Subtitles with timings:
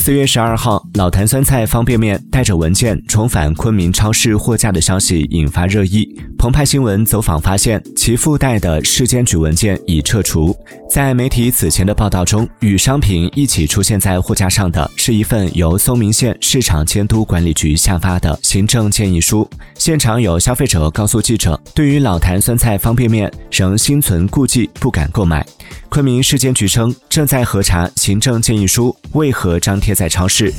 [0.00, 6.08] 四月十二号，老坛酸菜方便面带着文件重返昆明超市货架的消息引发热议。
[6.38, 10.56] 澎湃新闻走访发现，其附带的市监局文件已撤除。
[10.88, 19.46] 在媒体此前的报道中，与商品一起出现在货架上的是一份由松明县市场监督管理局下发的行政建议书。
[19.74, 25.46] 现场有消费者告诉记者，对于老坛酸菜方便面仍心存顾忌，不敢购买。
[25.90, 30.54] 昆明市监局称，正在核查行政建议书为何张贴在超市。